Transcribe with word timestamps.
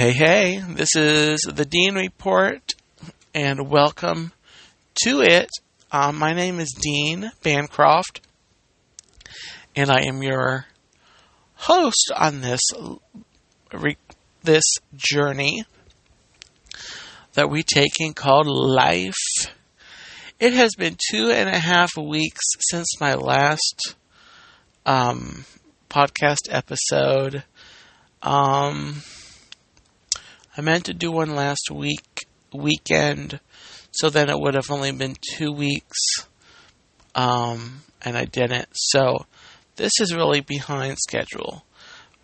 Hey, 0.00 0.12
hey, 0.12 0.62
this 0.66 0.96
is 0.96 1.40
the 1.40 1.66
Dean 1.66 1.94
Report, 1.94 2.72
and 3.34 3.68
welcome 3.68 4.32
to 5.04 5.20
it. 5.20 5.50
Um, 5.92 6.18
my 6.18 6.32
name 6.32 6.58
is 6.58 6.72
Dean 6.72 7.30
Bancroft, 7.42 8.22
and 9.76 9.90
I 9.90 10.04
am 10.04 10.22
your 10.22 10.64
host 11.52 12.10
on 12.16 12.40
this 12.40 12.62
this 14.42 14.64
journey 14.96 15.64
that 17.34 17.50
we 17.50 17.62
taking 17.62 18.14
called 18.14 18.46
life. 18.46 19.52
It 20.38 20.54
has 20.54 20.70
been 20.78 20.96
two 21.10 21.30
and 21.30 21.50
a 21.50 21.58
half 21.58 21.94
weeks 21.98 22.40
since 22.70 22.98
my 23.02 23.16
last 23.16 23.96
um, 24.86 25.44
podcast 25.90 26.48
episode. 26.48 27.44
Um, 28.22 29.02
I 30.56 30.60
meant 30.60 30.86
to 30.86 30.94
do 30.94 31.10
one 31.10 31.34
last 31.34 31.70
week 31.70 32.26
weekend, 32.52 33.40
so 33.92 34.10
then 34.10 34.28
it 34.28 34.38
would 34.38 34.54
have 34.54 34.70
only 34.70 34.92
been 34.92 35.16
two 35.36 35.52
weeks, 35.52 35.98
um, 37.14 37.82
and 38.02 38.16
I 38.16 38.24
didn't. 38.24 38.68
So 38.72 39.26
this 39.76 39.92
is 40.00 40.14
really 40.14 40.40
behind 40.40 40.98
schedule. 40.98 41.64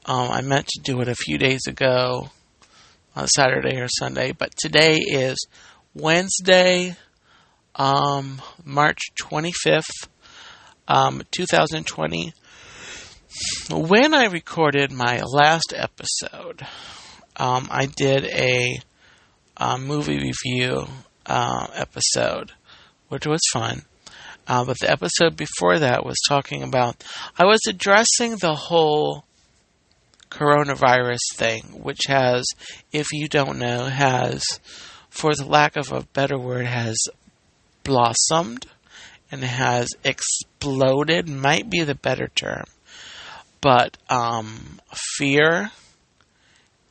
Um, 0.05 0.30
I 0.30 0.41
meant 0.41 0.66
to 0.69 0.80
do 0.83 1.01
it 1.01 1.09
a 1.09 1.15
few 1.15 1.39
days 1.39 1.62
ago, 1.66 2.30
on 3.16 3.27
Saturday 3.29 3.80
or 3.80 3.89
Sunday, 3.89 4.33
but 4.33 4.55
today 4.57 4.99
is 4.99 5.37
Wednesday, 5.95 6.95
um, 7.74 8.43
March 8.63 8.99
25th, 9.19 10.09
um, 10.87 11.23
2020. 11.30 12.35
When 13.71 14.15
I 14.15 14.27
recorded 14.27 14.93
my 14.93 15.23
last 15.23 15.73
episode, 15.74 16.66
um, 17.37 17.69
I 17.71 17.87
did 17.87 18.25
a, 18.25 18.79
a 19.57 19.79
movie 19.79 20.19
review 20.19 20.87
uh, 21.27 21.66
episode, 21.74 22.52
which 23.09 23.27
was 23.27 23.41
fun. 23.52 23.83
Uh, 24.49 24.65
but 24.65 24.79
the 24.80 24.91
episode 24.91 25.37
before 25.37 25.79
that 25.79 26.05
was 26.05 26.16
talking 26.29 26.63
about, 26.63 27.02
I 27.38 27.45
was 27.45 27.60
addressing 27.66 28.37
the 28.37 28.55
whole 28.55 29.25
coronavirus 30.30 31.21
thing, 31.35 31.63
which 31.83 32.02
has, 32.07 32.45
if 32.93 33.09
you 33.13 33.29
don't 33.29 33.59
know, 33.59 33.87
has, 33.87 34.45
for 35.10 35.35
the 35.35 35.45
lack 35.45 35.77
of 35.77 35.93
a 35.93 36.07
better 36.13 36.38
word, 36.38 36.66
has 36.66 36.97
blossomed 37.82 38.66
and 39.30 39.43
has 39.43 39.88
exploded, 40.05 41.29
might 41.29 41.69
be 41.69 41.82
the 41.82 41.95
better 41.95 42.29
term. 42.29 42.65
But 43.60 43.97
um, 44.09 44.80
fear 45.16 45.73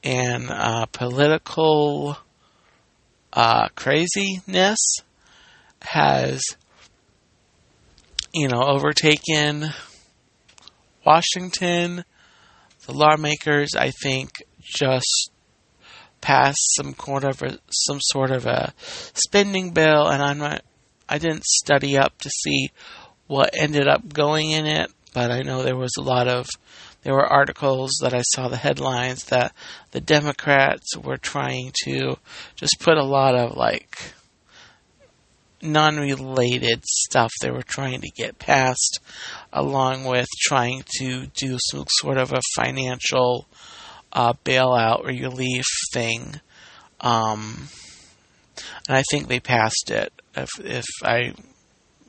and 0.05 0.51
uh, 0.51 0.85
political 0.85 2.17
uh, 3.33 3.67
craziness 3.75 4.97
has, 5.81 6.41
you 8.31 8.47
know, 8.47 8.61
overtaken 8.61 9.73
Washington. 11.03 12.05
The 12.85 12.93
lawmakers, 12.93 13.71
I 13.75 13.91
think, 14.03 14.29
just 14.61 15.31
passed 16.21 16.75
some 16.75 16.93
sort 16.93 17.23
of 17.23 17.41
a, 17.41 17.57
some 17.71 17.99
sort 17.99 18.29
of 18.29 18.45
a 18.45 18.73
spending 19.13 19.71
bill, 19.71 20.07
and 20.07 20.21
I'm 20.21 20.37
not. 20.37 20.63
I 21.09 21.17
didn't 21.17 21.45
study 21.45 21.97
up 21.97 22.17
to 22.19 22.29
see 22.29 22.69
what 23.27 23.51
ended 23.55 23.87
up 23.87 24.11
going 24.11 24.51
in 24.51 24.65
it, 24.65 24.91
but 25.13 25.31
I 25.31 25.41
know 25.41 25.61
there 25.61 25.75
was 25.75 25.93
a 25.97 26.03
lot 26.03 26.27
of 26.27 26.47
there 27.05 27.13
were 27.13 27.31
articles 27.31 27.99
that 28.01 28.15
I 28.15 28.23
saw 28.33 28.47
the 28.47 28.57
headlines 28.57 29.25
that 29.25 29.53
the 29.91 30.01
Democrats 30.01 30.97
were 30.97 31.17
trying 31.17 31.71
to 31.83 32.17
just 32.55 32.77
put 32.79 32.97
a 32.97 33.03
lot 33.03 33.35
of 33.35 33.55
like 33.55 33.95
non 35.61 35.97
related 35.97 36.83
stuff 36.83 37.31
they 37.41 37.51
were 37.51 37.61
trying 37.61 38.01
to 38.01 38.09
get 38.09 38.39
past, 38.39 39.01
along 39.53 40.05
with 40.05 40.27
trying 40.47 40.83
to 40.97 41.27
do 41.27 41.59
some 41.69 41.85
sort 41.87 42.17
of 42.17 42.33
a 42.33 42.41
financial 42.55 43.47
uh, 44.11 44.33
bailout 44.43 45.01
or 45.01 45.09
relief 45.09 45.65
thing. 45.93 46.41
Um, 47.01 47.67
and 48.87 48.97
I 48.97 49.03
think 49.11 49.27
they 49.27 49.39
passed 49.39 49.91
it, 49.91 50.11
if, 50.35 50.49
if 50.59 50.85
I 51.03 51.35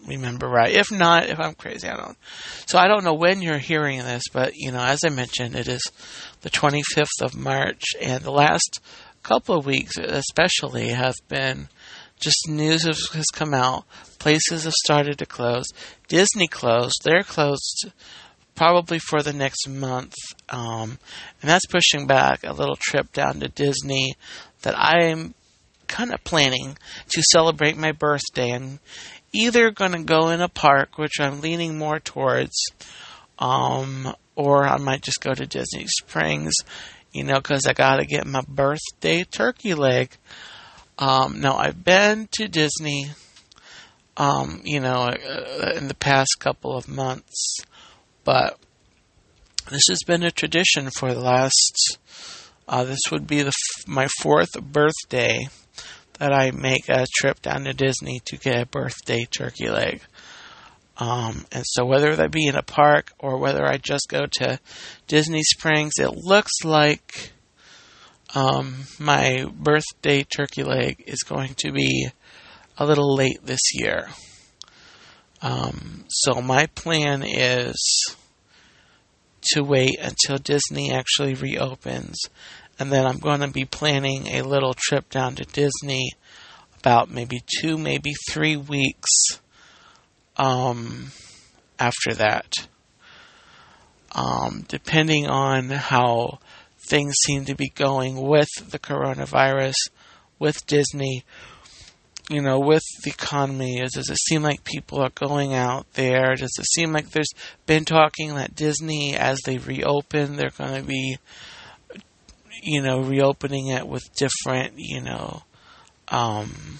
remember 0.06 0.48
right. 0.48 0.72
If 0.72 0.90
not, 0.90 1.28
if 1.28 1.38
I'm 1.38 1.54
crazy, 1.54 1.88
I 1.88 1.96
don't. 1.96 2.16
So 2.66 2.78
I 2.78 2.88
don't 2.88 3.04
know 3.04 3.14
when 3.14 3.42
you're 3.42 3.58
hearing 3.58 3.98
this, 3.98 4.24
but 4.32 4.54
you 4.54 4.72
know, 4.72 4.82
as 4.82 5.00
I 5.04 5.10
mentioned, 5.10 5.54
it 5.54 5.68
is 5.68 5.82
the 6.42 6.50
25th 6.50 7.22
of 7.22 7.36
March, 7.36 7.82
and 8.00 8.22
the 8.22 8.30
last 8.30 8.80
couple 9.22 9.56
of 9.56 9.66
weeks, 9.66 9.96
especially, 9.98 10.88
have 10.88 11.16
been 11.28 11.68
just 12.18 12.48
news 12.48 12.84
has 12.84 13.26
come 13.32 13.52
out. 13.52 13.84
Places 14.18 14.64
have 14.64 14.72
started 14.84 15.18
to 15.18 15.26
close. 15.26 15.66
Disney 16.08 16.48
closed. 16.48 17.00
They're 17.04 17.22
closed 17.22 17.90
probably 18.54 18.98
for 18.98 19.22
the 19.22 19.34
next 19.34 19.68
month, 19.68 20.14
um, 20.48 20.98
and 21.42 21.50
that's 21.50 21.66
pushing 21.66 22.06
back 22.06 22.40
a 22.42 22.52
little 22.52 22.76
trip 22.76 23.12
down 23.12 23.40
to 23.40 23.48
Disney 23.48 24.14
that 24.62 24.74
I'm 24.76 25.34
kind 25.86 26.12
of 26.12 26.24
planning 26.24 26.76
to 27.10 27.22
celebrate 27.30 27.76
my 27.76 27.92
birthday 27.92 28.50
and 28.50 28.78
either 29.36 29.70
going 29.70 29.92
to 29.92 30.02
go 30.02 30.30
in 30.30 30.40
a 30.40 30.48
park, 30.48 30.98
which 30.98 31.20
I'm 31.20 31.40
leaning 31.40 31.78
more 31.78 32.00
towards, 32.00 32.56
um, 33.38 34.14
or 34.34 34.66
I 34.66 34.78
might 34.78 35.02
just 35.02 35.20
go 35.20 35.32
to 35.32 35.46
Disney 35.46 35.86
Springs, 35.86 36.54
you 37.12 37.24
know, 37.24 37.36
because 37.36 37.66
I 37.66 37.72
got 37.72 37.96
to 37.96 38.06
get 38.06 38.26
my 38.26 38.42
birthday 38.48 39.24
turkey 39.24 39.74
leg. 39.74 40.16
Um, 40.98 41.40
now, 41.40 41.56
I've 41.56 41.84
been 41.84 42.28
to 42.32 42.48
Disney, 42.48 43.10
um, 44.16 44.62
you 44.64 44.80
know, 44.80 45.08
uh, 45.08 45.72
in 45.76 45.88
the 45.88 45.94
past 45.94 46.36
couple 46.40 46.76
of 46.76 46.88
months, 46.88 47.58
but 48.24 48.58
this 49.70 49.82
has 49.88 50.02
been 50.06 50.22
a 50.22 50.30
tradition 50.30 50.90
for 50.90 51.12
the 51.12 51.20
last. 51.20 51.98
Uh, 52.68 52.84
this 52.84 53.00
would 53.12 53.26
be 53.26 53.42
the 53.42 53.52
my 53.86 54.08
fourth 54.20 54.60
birthday 54.60 55.46
that 56.18 56.32
I 56.32 56.50
make 56.50 56.88
a 56.88 57.06
trip 57.18 57.42
down 57.42 57.64
to 57.64 57.72
Disney 57.72 58.20
to 58.26 58.36
get 58.36 58.62
a 58.62 58.66
birthday 58.66 59.24
turkey 59.24 59.68
leg. 59.68 60.00
Um, 60.98 61.44
and 61.52 61.62
so, 61.66 61.84
whether 61.84 62.16
that 62.16 62.30
be 62.30 62.46
in 62.46 62.56
a 62.56 62.62
park 62.62 63.12
or 63.18 63.38
whether 63.38 63.66
I 63.66 63.76
just 63.76 64.08
go 64.08 64.26
to 64.38 64.58
Disney 65.06 65.42
Springs, 65.42 65.92
it 65.98 66.16
looks 66.16 66.64
like 66.64 67.32
um, 68.34 68.84
my 68.98 69.46
birthday 69.54 70.22
turkey 70.22 70.62
leg 70.62 71.04
is 71.06 71.22
going 71.22 71.54
to 71.58 71.70
be 71.70 72.08
a 72.78 72.86
little 72.86 73.14
late 73.14 73.44
this 73.44 73.60
year. 73.74 74.08
Um, 75.42 76.06
so, 76.08 76.40
my 76.40 76.66
plan 76.66 77.22
is 77.22 77.76
to 79.52 79.62
wait 79.62 79.98
until 80.00 80.38
Disney 80.38 80.92
actually 80.92 81.34
reopens 81.34 82.16
and 82.78 82.92
then 82.92 83.06
I'm 83.06 83.18
going 83.18 83.40
to 83.40 83.48
be 83.48 83.64
planning 83.64 84.26
a 84.28 84.42
little 84.42 84.74
trip 84.74 85.08
down 85.08 85.34
to 85.36 85.44
Disney 85.44 86.10
about 86.78 87.10
maybe 87.10 87.40
two, 87.60 87.78
maybe 87.78 88.12
three 88.28 88.56
weeks 88.56 89.10
um, 90.36 91.10
after 91.78 92.14
that. 92.14 92.52
Um, 94.14 94.64
depending 94.68 95.26
on 95.26 95.68
how 95.70 96.38
things 96.88 97.14
seem 97.24 97.44
to 97.46 97.54
be 97.54 97.68
going 97.74 98.20
with 98.20 98.48
the 98.70 98.78
coronavirus, 98.78 99.74
with 100.38 100.66
Disney, 100.66 101.24
you 102.28 102.42
know, 102.42 102.58
with 102.58 102.82
the 103.04 103.10
economy, 103.10 103.80
does 103.80 104.08
it 104.08 104.18
seem 104.18 104.42
like 104.42 104.64
people 104.64 105.00
are 105.00 105.10
going 105.10 105.54
out 105.54 105.92
there? 105.94 106.34
Does 106.34 106.52
it 106.58 106.66
seem 106.66 106.92
like 106.92 107.10
there's 107.10 107.32
been 107.66 107.84
talking 107.84 108.34
that 108.34 108.54
Disney, 108.54 109.16
as 109.16 109.40
they 109.44 109.58
reopen, 109.58 110.36
they're 110.36 110.50
going 110.50 110.80
to 110.80 110.86
be 110.86 111.18
you 112.62 112.82
know, 112.82 113.00
reopening 113.00 113.68
it 113.68 113.86
with 113.86 114.02
different, 114.16 114.74
you 114.76 115.00
know, 115.00 115.42
um, 116.08 116.78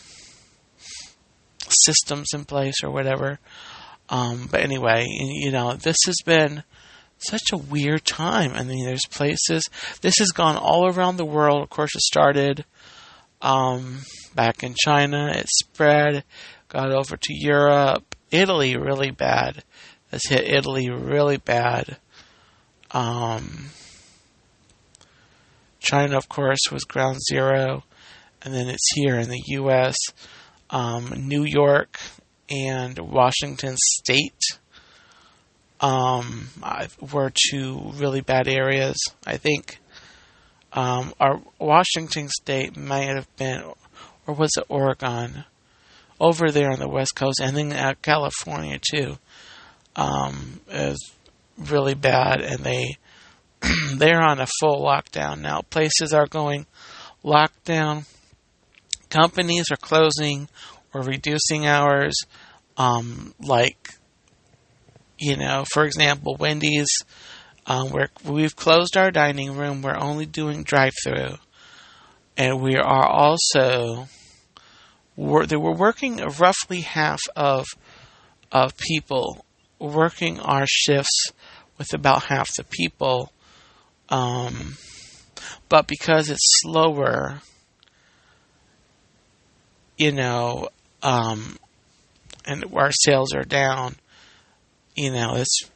systems 1.69 2.29
in 2.35 2.45
place 2.45 2.83
or 2.83 2.91
whatever. 2.91 3.39
Um, 4.09 4.49
but 4.51 4.61
anyway, 4.61 5.05
you 5.09 5.51
know, 5.51 5.75
this 5.75 5.97
has 6.07 6.17
been 6.25 6.63
such 7.19 7.53
a 7.53 7.57
weird 7.57 8.05
time. 8.05 8.53
I 8.55 8.63
mean, 8.63 8.85
there's 8.85 9.07
places, 9.11 9.65
this 10.01 10.19
has 10.19 10.29
gone 10.29 10.57
all 10.57 10.89
around 10.93 11.17
the 11.17 11.25
world. 11.25 11.63
Of 11.63 11.71
course, 11.71 11.95
it 11.95 12.03
started 12.03 12.65
um, 13.43 14.01
back 14.35 14.63
in 14.63 14.75
China, 14.79 15.33
it 15.35 15.49
spread, 15.49 16.25
got 16.69 16.93
over 16.93 17.17
to 17.17 17.35
Europe, 17.35 18.15
Italy, 18.31 18.77
really 18.77 19.11
bad. 19.11 19.65
Has 20.13 20.23
hit 20.29 20.49
Italy 20.49 20.89
really 20.89 21.37
bad. 21.37 21.97
Um, 22.93 23.71
China, 25.81 26.17
of 26.17 26.29
course, 26.29 26.61
was 26.73 26.85
ground 26.85 27.19
zero, 27.31 27.85
and 28.43 28.55
then 28.55 28.69
it's 28.69 28.93
here 28.95 29.19
in 29.19 29.29
the 29.29 29.43
U.S. 29.49 29.97
Um, 30.71 31.13
New 31.29 31.45
York 31.45 31.99
and 32.51 32.99
Washington 32.99 33.77
State 33.77 34.59
um, 35.81 36.49
were 37.13 37.33
two 37.51 37.93
really 37.95 38.21
bad 38.21 38.49
areas, 38.49 38.97
I 39.27 39.37
think. 39.37 39.79
um, 40.73 41.13
our 41.21 41.41
Washington 41.59 42.29
State 42.29 42.77
might 42.77 43.09
have 43.09 43.29
been, 43.37 43.63
or 44.27 44.35
was 44.35 44.51
it 44.57 44.65
Oregon? 44.69 45.45
Over 46.19 46.51
there 46.51 46.71
on 46.71 46.79
the 46.79 46.89
West 46.89 47.15
Coast, 47.15 47.41
and 47.43 47.55
then 47.55 47.73
uh, 47.75 47.93
California 48.01 48.79
too, 48.81 49.19
um, 49.97 50.61
is 50.71 51.13
really 51.59 51.93
bad, 51.93 52.41
and 52.41 52.61
they 52.61 52.97
they're 53.95 54.23
on 54.23 54.41
a 54.41 54.47
full 54.61 54.85
lockdown 54.85 55.41
now. 55.41 55.63
Places 55.63 56.13
are 56.13 56.27
going 56.27 56.67
lockdown. 57.25 58.07
Companies 59.11 59.71
are 59.71 59.77
closing 59.77 60.49
or 60.93 61.03
reducing 61.03 61.67
hours. 61.67 62.15
Um, 62.77 63.35
like, 63.41 63.95
you 65.19 65.37
know, 65.37 65.65
for 65.73 65.85
example, 65.85 66.37
Wendy's 66.39 66.89
um, 67.67 67.91
we're, 67.91 68.09
we've 68.25 68.55
closed 68.55 68.97
our 68.97 69.11
dining 69.11 69.57
room. 69.57 69.83
We're 69.83 69.99
only 69.99 70.25
doing 70.25 70.63
drive-through, 70.63 71.35
and 72.37 72.63
we 72.63 72.77
are 72.77 73.07
also 73.07 74.07
we're, 75.17 75.47
we're 75.51 75.75
working 75.75 76.19
roughly 76.39 76.83
half 76.83 77.21
of 77.35 77.67
of 78.53 78.77
people 78.77 79.45
working 79.81 80.39
our 80.39 80.65
shifts 80.67 81.33
with 81.77 81.93
about 81.93 82.25
half 82.25 82.49
the 82.57 82.65
people. 82.65 83.33
Um, 84.09 84.77
but 85.69 85.87
because 85.87 86.31
it's 86.31 86.61
slower, 86.63 87.41
you 89.97 90.13
know, 90.13 90.69
um, 91.03 91.59
and 92.45 92.65
our 92.75 92.93
sales 92.93 93.35
are 93.35 93.45
down, 93.45 93.97
you 94.95 95.11
know, 95.11 95.35
it's 95.37 95.71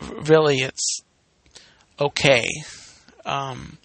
really 0.00 0.58
it's 0.58 1.00
okay. 1.98 2.46
Um, 3.24 3.78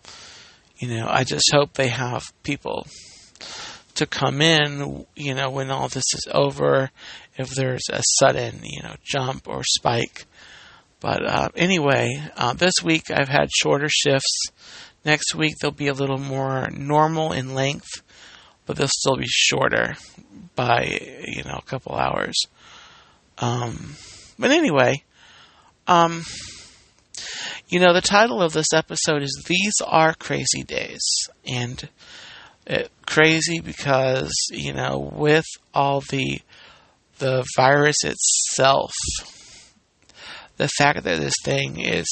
you 0.78 0.88
know, 0.88 1.08
I 1.10 1.24
just 1.24 1.50
hope 1.54 1.74
they 1.74 1.90
have 1.90 2.24
people 2.44 2.88
to 3.96 4.06
come 4.06 4.42
in, 4.42 5.06
you 5.16 5.34
know, 5.34 5.50
when 5.50 5.72
all 5.72 5.88
this 5.88 6.14
is 6.14 6.28
over, 6.32 6.92
if 7.38 7.50
there's 7.52 7.86
a 7.92 8.02
sudden, 8.20 8.62
you 8.64 8.82
know, 8.82 8.96
jump 9.04 9.48
or 9.48 9.64
spike. 9.64 10.26
But 11.00 11.26
uh, 11.26 11.50
anyway, 11.56 12.24
uh, 12.36 12.54
this 12.54 12.76
week 12.84 13.04
I've 13.12 13.28
had 13.28 13.50
shorter 13.52 13.90
shifts. 13.90 14.48
Next 15.04 15.36
week 15.36 15.56
they'll 15.62 15.72
be 15.72 15.88
a 15.88 15.94
little 15.94 16.18
more 16.18 16.70
normal 16.72 17.32
in 17.32 17.54
length, 17.54 18.04
but 18.66 18.76
they'll 18.76 18.88
still 18.88 19.18
be 19.18 19.28
shorter 19.28 19.96
by, 20.56 21.00
you 21.28 21.44
know, 21.44 21.58
a 21.58 21.70
couple 21.70 21.96
hours. 21.96 22.36
Um, 23.38 23.96
but 24.40 24.52
anyway, 24.52 25.04
um, 25.88 26.24
you 27.68 27.80
know, 27.80 27.94
the 27.94 28.02
title 28.02 28.42
of 28.42 28.54
this 28.54 28.74
episode 28.74 29.22
is 29.22 29.44
These 29.48 29.76
Are 29.86 30.14
Crazy 30.14 30.64
Days. 30.64 31.02
And 31.46 31.88
it, 32.66 32.90
crazy 33.06 33.60
because, 33.60 34.32
you 34.52 34.74
know, 34.74 35.12
with 35.14 35.46
all 35.74 36.02
the 36.10 36.42
the 37.18 37.46
virus 37.56 38.04
itself, 38.04 38.92
the 40.58 40.70
fact 40.78 41.04
that 41.04 41.20
this 41.20 41.36
thing 41.44 41.80
is 41.80 42.06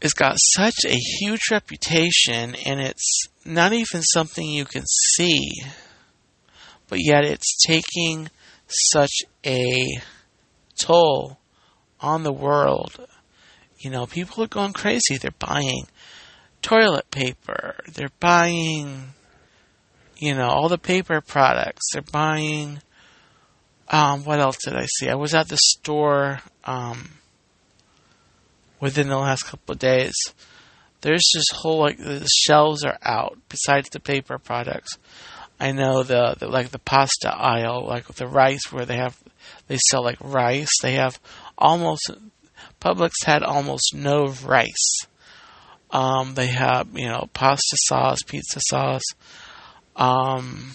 it's 0.00 0.14
got 0.14 0.36
such 0.38 0.84
a 0.86 0.94
huge 0.94 1.40
reputation 1.50 2.54
and 2.66 2.80
it's 2.80 3.26
not 3.44 3.72
even 3.72 4.02
something 4.02 4.48
you 4.48 4.64
can 4.64 4.84
see, 4.86 5.50
but 6.88 7.00
yet 7.00 7.24
it's 7.24 7.56
taking 7.66 8.30
such 8.68 9.22
a 9.44 9.84
toll 10.80 11.38
on 12.00 12.22
the 12.22 12.32
world. 12.32 13.06
You 13.78 13.90
know, 13.90 14.06
people 14.06 14.44
are 14.44 14.48
going 14.48 14.72
crazy. 14.72 15.16
They're 15.16 15.30
buying 15.38 15.86
toilet 16.62 17.10
paper. 17.10 17.76
They're 17.92 18.08
buying, 18.20 19.14
you 20.16 20.34
know, 20.34 20.48
all 20.48 20.68
the 20.68 20.78
paper 20.78 21.20
products. 21.20 21.92
They're 21.92 22.02
buying, 22.02 22.80
um, 23.88 24.24
what 24.24 24.40
else 24.40 24.58
did 24.64 24.74
I 24.74 24.86
see? 24.98 25.08
I 25.08 25.14
was 25.14 25.34
at 25.34 25.48
the 25.48 25.58
store, 25.58 26.40
um, 26.64 27.08
within 28.80 29.08
the 29.08 29.18
last 29.18 29.44
couple 29.44 29.72
of 29.72 29.78
days. 29.78 30.14
There's 31.00 31.28
this 31.34 31.44
whole, 31.52 31.78
like, 31.80 31.98
the 31.98 32.26
shelves 32.26 32.84
are 32.84 32.98
out 33.02 33.38
besides 33.48 33.88
the 33.90 34.00
paper 34.00 34.38
products. 34.38 34.98
I 35.60 35.72
know 35.72 36.02
the, 36.04 36.36
the 36.38 36.46
like 36.46 36.70
the 36.70 36.78
pasta 36.78 37.34
aisle, 37.34 37.84
like 37.84 38.06
the 38.14 38.28
rice 38.28 38.70
where 38.70 38.84
they 38.84 38.96
have, 38.96 39.18
they 39.66 39.76
sell 39.90 40.04
like 40.04 40.18
rice. 40.20 40.70
They 40.82 40.92
have 40.92 41.18
almost 41.56 42.12
Publix 42.80 43.12
had 43.24 43.42
almost 43.42 43.94
no 43.94 44.26
rice. 44.44 44.98
Um, 45.90 46.34
they 46.34 46.48
have 46.48 46.88
you 46.94 47.08
know 47.08 47.28
pasta 47.32 47.76
sauce, 47.86 48.22
pizza 48.22 48.60
sauce. 48.68 49.02
Um, 49.96 50.74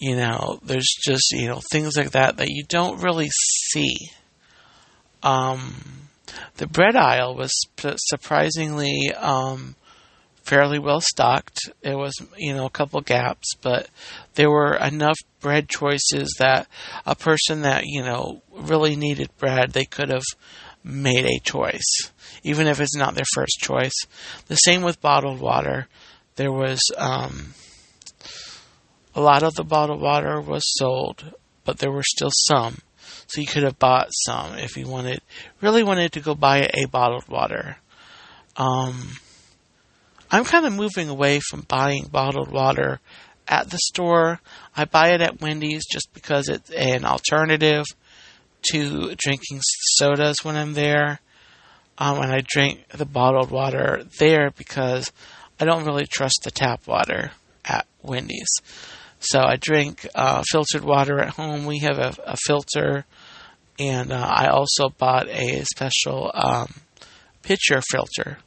you 0.00 0.16
know, 0.16 0.58
there's 0.64 0.88
just 1.04 1.30
you 1.32 1.46
know 1.46 1.60
things 1.70 1.96
like 1.96 2.12
that 2.12 2.38
that 2.38 2.48
you 2.48 2.64
don't 2.64 3.02
really 3.02 3.28
see. 3.30 4.10
Um, 5.22 5.74
the 6.56 6.66
bread 6.66 6.96
aisle 6.96 7.34
was 7.34 7.52
surprisingly 8.08 9.12
um, 9.14 9.76
fairly 10.42 10.78
well 10.78 11.00
stocked. 11.00 11.58
It 11.82 11.96
was, 11.96 12.14
you 12.36 12.54
know, 12.54 12.66
a 12.66 12.70
couple 12.70 13.00
gaps, 13.00 13.54
but 13.60 13.88
there 14.34 14.50
were 14.50 14.74
enough 14.74 15.18
bread 15.40 15.68
choices 15.68 16.34
that 16.38 16.66
a 17.06 17.14
person 17.14 17.62
that, 17.62 17.84
you 17.86 18.02
know, 18.02 18.42
really 18.52 18.96
needed 18.96 19.30
bread, 19.38 19.72
they 19.72 19.84
could 19.84 20.10
have 20.10 20.24
made 20.82 21.26
a 21.26 21.40
choice, 21.40 22.10
even 22.42 22.66
if 22.66 22.80
it's 22.80 22.96
not 22.96 23.14
their 23.14 23.24
first 23.34 23.58
choice. 23.60 23.94
The 24.48 24.56
same 24.56 24.82
with 24.82 25.00
bottled 25.00 25.40
water. 25.40 25.88
There 26.36 26.52
was, 26.52 26.80
um, 26.96 27.54
a 29.14 29.20
lot 29.20 29.42
of 29.42 29.54
the 29.54 29.64
bottled 29.64 30.00
water 30.00 30.40
was 30.40 30.62
sold, 30.76 31.34
but 31.64 31.78
there 31.78 31.90
were 31.90 32.04
still 32.04 32.30
some. 32.32 32.78
So 33.26 33.40
you 33.40 33.46
could 33.46 33.62
have 33.62 33.78
bought 33.78 34.08
some 34.24 34.58
if 34.58 34.76
you 34.76 34.88
wanted, 34.88 35.20
really 35.60 35.82
wanted 35.82 36.12
to 36.12 36.20
go 36.20 36.34
buy 36.34 36.68
a 36.74 36.86
bottled 36.86 37.28
water. 37.28 37.76
Um, 38.56 39.12
I'm 40.30 40.44
kind 40.44 40.66
of 40.66 40.72
moving 40.72 41.08
away 41.08 41.40
from 41.40 41.62
buying 41.62 42.08
bottled 42.10 42.50
water 42.50 43.00
at 43.48 43.70
the 43.70 43.78
store. 43.78 44.40
I 44.76 44.84
buy 44.84 45.10
it 45.10 45.20
at 45.20 45.40
Wendy's 45.40 45.84
just 45.90 46.12
because 46.14 46.48
it's 46.48 46.70
an 46.70 47.04
alternative 47.04 47.84
to 48.70 49.14
drinking 49.16 49.60
sodas 49.62 50.38
when 50.42 50.56
I'm 50.56 50.74
there. 50.74 51.20
Um, 51.98 52.18
and 52.20 52.32
I 52.32 52.42
drink 52.46 52.88
the 52.88 53.04
bottled 53.04 53.50
water 53.50 54.04
there 54.18 54.50
because 54.56 55.12
I 55.58 55.64
don't 55.64 55.84
really 55.84 56.06
trust 56.06 56.40
the 56.44 56.50
tap 56.50 56.86
water 56.86 57.32
at 57.64 57.86
Wendy's. 58.02 58.48
So 59.20 59.40
I 59.40 59.56
drink 59.56 60.06
uh, 60.14 60.42
filtered 60.50 60.82
water 60.82 61.20
at 61.20 61.34
home. 61.34 61.66
We 61.66 61.80
have 61.80 61.98
a, 61.98 62.14
a 62.26 62.36
filter, 62.46 63.04
and 63.78 64.12
uh, 64.12 64.16
I 64.16 64.48
also 64.48 64.88
bought 64.88 65.28
a 65.28 65.64
special 65.64 66.30
um, 66.34 66.72
pitcher 67.42 67.82
filter 67.90 68.38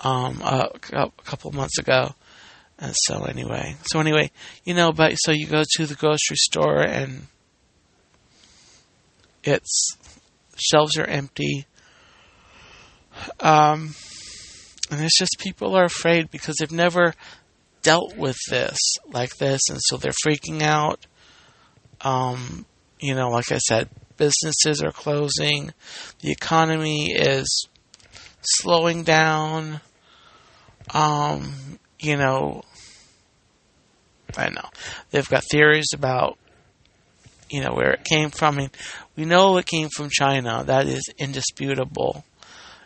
um, 0.00 0.40
a, 0.42 0.70
a 0.92 1.10
couple 1.24 1.52
months 1.52 1.78
ago. 1.78 2.14
And 2.78 2.94
so 3.04 3.24
anyway, 3.24 3.76
so 3.84 4.00
anyway, 4.00 4.30
you 4.64 4.74
know, 4.74 4.92
but 4.92 5.14
so 5.14 5.30
you 5.30 5.46
go 5.46 5.62
to 5.76 5.86
the 5.86 5.94
grocery 5.94 6.36
store 6.36 6.80
and 6.80 7.28
its 9.44 9.96
shelves 10.56 10.96
are 10.98 11.04
empty. 11.04 11.66
Um, 13.40 13.94
and 14.90 15.00
it's 15.02 15.18
just 15.18 15.36
people 15.38 15.76
are 15.76 15.84
afraid 15.84 16.30
because 16.30 16.56
they've 16.56 16.72
never 16.72 17.14
dealt 17.82 18.16
with 18.16 18.38
this 18.48 18.78
like 19.12 19.36
this, 19.36 19.60
and 19.68 19.78
so 19.80 19.96
they're 19.96 20.12
freaking 20.26 20.62
out. 20.62 21.06
Um, 22.00 22.66
you 22.98 23.14
know, 23.14 23.28
like 23.28 23.52
I 23.52 23.58
said, 23.58 23.88
businesses 24.16 24.82
are 24.82 24.92
closing, 24.92 25.72
the 26.20 26.30
economy 26.30 27.12
is 27.12 27.68
slowing 28.40 29.02
down. 29.02 29.80
Um, 30.92 31.78
you 31.98 32.16
know, 32.16 32.62
I 34.36 34.48
know 34.48 34.68
they've 35.10 35.28
got 35.28 35.44
theories 35.50 35.88
about 35.94 36.38
you 37.50 37.60
know 37.60 37.72
where 37.74 37.92
it 37.92 38.04
came 38.04 38.30
from. 38.30 38.54
I 38.54 38.58
mean, 38.58 38.70
we 39.16 39.24
know 39.24 39.56
it 39.58 39.66
came 39.66 39.88
from 39.94 40.08
China. 40.10 40.64
That 40.64 40.86
is 40.86 41.02
indisputable. 41.18 42.24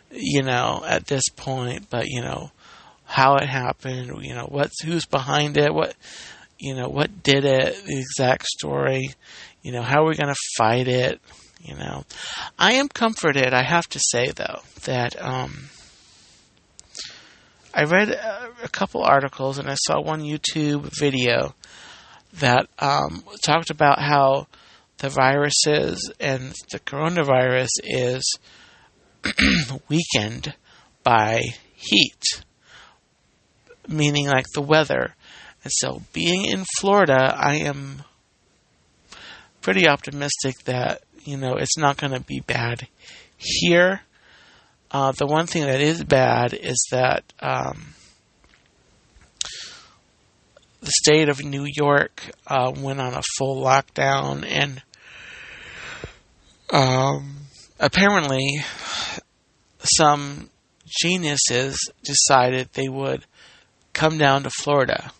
You 0.09 0.41
know, 0.41 0.83
at 0.87 1.07
this 1.07 1.23
point, 1.35 1.89
but 1.89 2.05
you 2.07 2.21
know 2.21 2.51
how 3.07 3.37
it 3.37 3.47
happened. 3.47 4.23
You 4.23 4.35
know 4.35 4.47
what's 4.49 4.83
who's 4.83 5.05
behind 5.05 5.57
it. 5.57 5.73
What 5.73 5.95
you 6.59 6.75
know 6.75 6.89
what 6.89 7.23
did 7.23 7.45
it. 7.45 7.85
The 7.85 7.97
exact 7.97 8.45
story. 8.45 9.09
You 9.63 9.71
know 9.71 9.81
how 9.81 10.03
are 10.03 10.09
we 10.09 10.15
going 10.15 10.33
to 10.33 10.41
fight 10.57 10.87
it. 10.87 11.19
You 11.61 11.75
know, 11.75 12.05
I 12.59 12.73
am 12.73 12.87
comforted. 12.87 13.53
I 13.53 13.63
have 13.63 13.87
to 13.89 13.99
say 13.99 14.27
though 14.27 14.59
that 14.83 15.21
um, 15.21 15.69
I 17.73 17.83
read 17.83 18.09
a, 18.09 18.49
a 18.63 18.69
couple 18.69 19.03
articles 19.03 19.57
and 19.57 19.69
I 19.69 19.75
saw 19.75 19.99
one 19.99 20.21
YouTube 20.21 20.89
video 20.99 21.55
that 22.33 22.67
um, 22.79 23.23
talked 23.43 23.69
about 23.69 23.99
how 23.99 24.47
the 24.99 25.09
viruses 25.09 26.11
and 26.19 26.53
the 26.71 26.79
coronavirus 26.79 27.69
is 27.83 28.39
weakened 29.89 30.53
by 31.03 31.41
heat, 31.73 32.43
meaning 33.87 34.27
like 34.27 34.45
the 34.53 34.61
weather. 34.61 35.15
And 35.63 35.71
so, 35.75 36.01
being 36.13 36.45
in 36.45 36.65
Florida, 36.79 37.33
I 37.35 37.55
am 37.57 38.03
pretty 39.61 39.87
optimistic 39.87 40.55
that, 40.65 41.01
you 41.23 41.37
know, 41.37 41.55
it's 41.55 41.77
not 41.77 41.97
going 41.97 42.13
to 42.13 42.21
be 42.21 42.39
bad 42.39 42.87
here. 43.37 44.01
Uh, 44.89 45.11
the 45.11 45.25
one 45.25 45.47
thing 45.47 45.63
that 45.63 45.81
is 45.81 46.03
bad 46.03 46.53
is 46.53 46.87
that 46.91 47.23
um, 47.41 47.93
the 50.79 50.91
state 51.03 51.27
of 51.27 51.43
New 51.43 51.65
York 51.75 52.23
uh, 52.47 52.71
went 52.75 53.01
on 53.01 53.13
a 53.13 53.21
full 53.37 53.61
lockdown, 53.61 54.45
and 54.47 54.81
um, 56.69 57.39
apparently 57.79 58.61
some 59.79 60.49
geniuses 61.01 61.77
decided 62.03 62.69
they 62.73 62.87
would 62.87 63.25
come 63.97 64.17
down 64.17 64.43
to 64.43 64.49
Florida. 64.49 65.11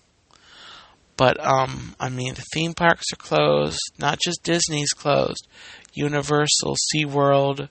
But 1.18 1.44
um, 1.44 1.96
I 2.00 2.10
mean, 2.10 2.36
the 2.36 2.46
theme 2.54 2.74
parks 2.74 3.08
are 3.12 3.18
closed. 3.18 3.80
Not 3.98 4.20
just 4.24 4.44
Disney's 4.44 4.92
closed. 4.92 5.48
Universal, 5.94 6.76
SeaWorld, 6.94 7.70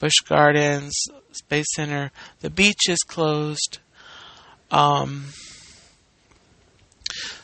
Busch 0.00 0.18
Gardens, 0.28 0.92
Space 1.30 1.68
Center. 1.74 2.10
The 2.40 2.50
beach 2.50 2.88
is 2.88 2.98
closed. 2.98 3.78
Um, 4.72 5.26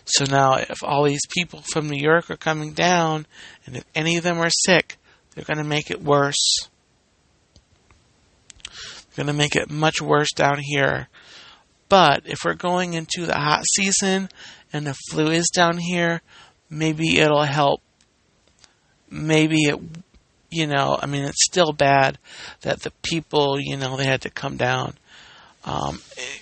so 0.05 0.25
now, 0.25 0.55
if 0.55 0.83
all 0.83 1.05
these 1.05 1.27
people 1.31 1.63
from 1.73 1.89
New 1.89 2.01
York 2.01 2.29
are 2.29 2.37
coming 2.37 2.73
down, 2.73 3.27
and 3.67 3.77
if 3.77 3.85
any 3.95 4.17
of 4.17 4.25
them 4.25 4.39
are 4.39 4.51
sick, 4.51 4.97
they're 5.35 5.45
going 5.45 5.59
to 5.59 5.65
make 5.65 5.93
it 5.93 6.03
worse. 6.03 6.69
They're 9.15 9.25
going 9.25 9.27
to 9.29 9.33
make 9.33 9.55
it 9.55 9.71
much 9.71 10.03
worse 10.03 10.33
down 10.33 10.59
here. 10.61 11.09
But 11.89 12.23
if 12.27 12.45
we're 12.45 12.55
going 12.55 12.95
into 12.95 13.27
the 13.27 13.39
hot 13.39 13.65
season 13.75 14.29
and 14.73 14.87
the 14.87 14.97
flu 15.09 15.29
is 15.29 15.49
down 15.55 15.79
here, 15.79 16.21
maybe 16.69 17.19
it'll 17.19 17.43
help. 17.43 17.81
Maybe 19.09 19.63
it, 19.63 19.81
you 20.51 20.67
know, 20.67 20.99
I 21.01 21.07
mean, 21.07 21.25
it's 21.25 21.45
still 21.45 21.73
bad 21.73 22.19
that 22.63 22.81
the 22.81 22.93
people, 23.03 23.61
you 23.61 23.77
know, 23.77 23.97
they 23.97 24.05
had 24.05 24.23
to 24.23 24.31
come 24.31 24.57
down. 24.57 24.95
Um, 25.65 26.01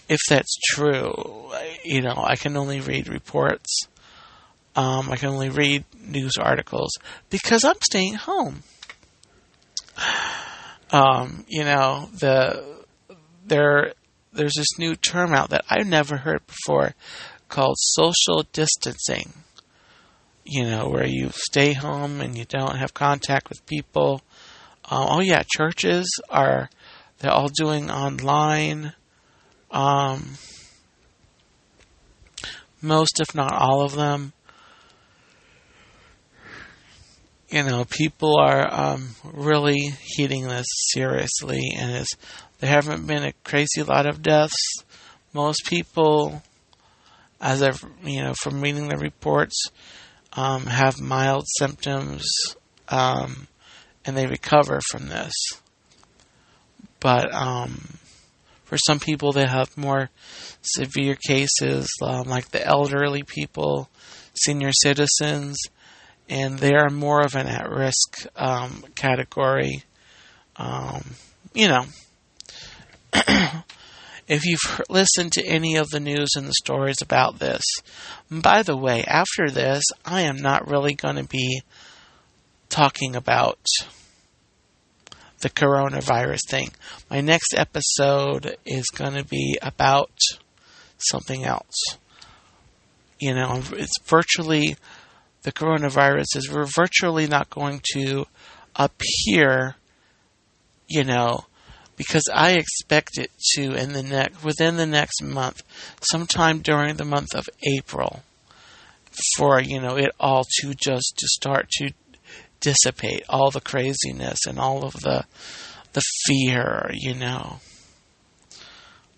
if 0.08 0.20
that's 0.28 0.56
true, 0.70 1.50
you 1.82 2.02
know, 2.02 2.14
I 2.16 2.36
can 2.36 2.56
only 2.56 2.80
read 2.80 3.08
reports. 3.08 3.86
Um, 4.76 5.10
I 5.10 5.16
can 5.16 5.28
only 5.28 5.50
read 5.50 5.84
news 5.98 6.36
articles 6.38 6.92
because 7.30 7.64
I'm 7.64 7.80
staying 7.82 8.14
home. 8.14 8.62
Um, 10.92 11.44
you 11.48 11.64
know, 11.64 12.08
the 12.20 12.62
there 13.44 13.94
there's 14.34 14.54
this 14.56 14.78
new 14.78 14.96
term 14.96 15.32
out 15.32 15.50
that 15.50 15.64
I've 15.68 15.86
never 15.86 16.18
heard 16.18 16.46
before 16.46 16.94
called 17.48 17.76
social 17.78 18.44
distancing. 18.52 19.32
You 20.44 20.64
know, 20.64 20.88
where 20.88 21.06
you 21.06 21.30
stay 21.32 21.72
home 21.72 22.20
and 22.20 22.36
you 22.36 22.44
don't 22.44 22.76
have 22.76 22.92
contact 22.92 23.48
with 23.48 23.64
people. 23.66 24.20
Um, 24.90 25.06
oh 25.08 25.20
yeah, 25.20 25.42
churches 25.56 26.06
are 26.28 26.68
they're 27.18 27.32
all 27.32 27.48
doing 27.48 27.90
online. 27.90 28.92
Um, 29.70 30.34
most, 32.82 33.20
if 33.20 33.34
not 33.34 33.54
all 33.54 33.82
of 33.82 33.94
them. 33.94 34.32
You 37.48 37.62
know, 37.62 37.84
people 37.84 38.36
are 38.38 38.68
um, 38.72 39.14
really 39.24 39.94
heeding 40.02 40.48
this 40.48 40.66
seriously, 40.92 41.62
and 41.78 41.92
it's, 41.92 42.14
there 42.64 42.72
haven't 42.72 43.06
been 43.06 43.24
a 43.24 43.34
crazy 43.44 43.82
lot 43.82 44.06
of 44.06 44.22
deaths. 44.22 44.82
Most 45.34 45.66
people, 45.66 46.42
as 47.38 47.62
I've 47.62 47.84
you 48.02 48.22
know 48.22 48.32
from 48.32 48.62
reading 48.62 48.88
the 48.88 48.96
reports, 48.96 49.66
um, 50.32 50.64
have 50.64 50.98
mild 50.98 51.44
symptoms, 51.58 52.26
um, 52.88 53.48
and 54.06 54.16
they 54.16 54.26
recover 54.26 54.80
from 54.90 55.08
this. 55.08 55.34
But 57.00 57.34
um, 57.34 57.98
for 58.64 58.78
some 58.78 58.98
people, 58.98 59.32
they 59.32 59.46
have 59.46 59.76
more 59.76 60.08
severe 60.62 61.16
cases, 61.16 61.86
um, 62.00 62.22
like 62.28 62.48
the 62.48 62.66
elderly 62.66 63.24
people, 63.24 63.90
senior 64.32 64.70
citizens, 64.72 65.58
and 66.30 66.58
they 66.58 66.72
are 66.72 66.88
more 66.88 67.20
of 67.20 67.34
an 67.34 67.46
at 67.46 67.68
risk 67.68 68.26
um, 68.36 68.86
category. 68.94 69.82
Um, 70.56 71.02
you 71.52 71.68
know, 71.68 71.84
if 74.28 74.44
you've 74.44 74.80
listened 74.88 75.32
to 75.32 75.46
any 75.46 75.76
of 75.76 75.90
the 75.90 76.00
news 76.00 76.30
and 76.36 76.46
the 76.46 76.54
stories 76.54 77.00
about 77.02 77.38
this, 77.38 77.62
by 78.30 78.62
the 78.62 78.76
way, 78.76 79.04
after 79.04 79.50
this, 79.50 79.84
I 80.04 80.22
am 80.22 80.36
not 80.36 80.68
really 80.68 80.94
going 80.94 81.16
to 81.16 81.24
be 81.24 81.62
talking 82.68 83.14
about 83.14 83.58
the 85.40 85.50
coronavirus 85.50 86.40
thing. 86.48 86.70
My 87.10 87.20
next 87.20 87.54
episode 87.56 88.56
is 88.64 88.86
going 88.86 89.14
to 89.14 89.24
be 89.24 89.58
about 89.62 90.10
something 90.96 91.44
else. 91.44 91.98
You 93.20 93.34
know, 93.34 93.62
it's 93.72 93.98
virtually 94.04 94.76
the 95.42 95.52
coronavirus 95.52 96.36
is 96.36 96.50
we're 96.50 96.64
virtually 96.64 97.26
not 97.26 97.50
going 97.50 97.82
to 97.92 98.26
appear, 98.74 99.76
you 100.88 101.04
know, 101.04 101.44
because 101.96 102.24
I 102.32 102.52
expect 102.52 103.18
it 103.18 103.30
to 103.54 103.74
in 103.74 103.92
the 103.92 104.02
next 104.02 104.44
within 104.44 104.76
the 104.76 104.86
next 104.86 105.22
month, 105.22 105.62
sometime 106.02 106.60
during 106.60 106.96
the 106.96 107.04
month 107.04 107.34
of 107.34 107.48
April, 107.76 108.22
for 109.36 109.60
you 109.60 109.80
know 109.80 109.96
it 109.96 110.12
all 110.18 110.44
to 110.60 110.74
just 110.74 111.14
to 111.18 111.26
start 111.28 111.68
to 111.78 111.92
dissipate 112.60 113.24
all 113.28 113.50
the 113.50 113.60
craziness 113.60 114.38
and 114.46 114.58
all 114.58 114.84
of 114.84 114.94
the 114.94 115.24
the 115.92 116.02
fear, 116.26 116.90
you 116.92 117.14
know. 117.14 117.60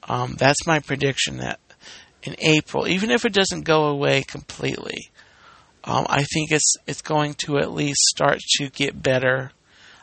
Um, 0.08 0.36
that's 0.38 0.66
my 0.66 0.78
prediction 0.78 1.38
that 1.38 1.58
in 2.22 2.36
April, 2.38 2.86
even 2.86 3.10
if 3.10 3.24
it 3.24 3.32
doesn't 3.32 3.64
go 3.64 3.86
away 3.86 4.22
completely, 4.22 5.10
um, 5.84 6.06
I 6.08 6.24
think 6.24 6.50
it's 6.50 6.74
it's 6.86 7.02
going 7.02 7.34
to 7.46 7.58
at 7.58 7.72
least 7.72 8.00
start 8.08 8.40
to 8.56 8.68
get 8.68 9.02
better. 9.02 9.52